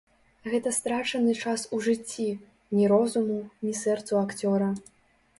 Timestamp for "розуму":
2.93-3.37